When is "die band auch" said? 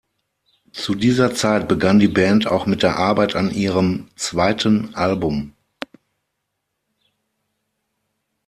1.99-2.65